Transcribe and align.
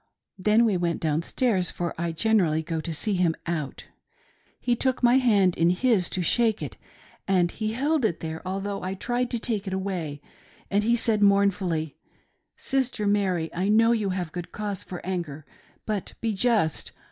Then 0.39 0.65
we 0.65 0.77
went 0.77 0.99
down 0.99 1.21
stairs, 1.21 1.69
for 1.69 1.93
I 1.95 2.11
generally 2.11 2.63
go 2.63 2.81
to 2.81 2.91
see 2.91 3.13
him 3.13 3.35
out 3.45 3.85
He 4.59 4.75
took 4.75 5.03
my 5.03 5.19
hand 5.19 5.55
in 5.55 5.69
his 5.69 6.09
to 6.09 6.23
shake 6.23 6.63
it, 6.63 6.75
and 7.27 7.51
he 7.51 7.73
held 7.73 8.03
it 8.03 8.19
there, 8.19 8.41
although 8.43 8.81
I 8.81 8.95
tried 8.95 9.29
to 9.29 9.37
take 9.37 9.67
it 9.67 9.73
away, 9.73 10.19
and 10.71 10.83
he 10.83 10.95
said 10.95 11.21
mourn 11.21 11.51
fully," 11.51 11.97
Sister 12.57 13.05
Mary, 13.05 13.51
I 13.53 13.69
know 13.69 13.91
you 13.91 14.09
have 14.09 14.31
good 14.31 14.51
cause 14.51 14.83
for 14.83 15.05
anger; 15.05 15.45
but 15.85 16.15
be 16.19 16.33
just. 16.33 16.93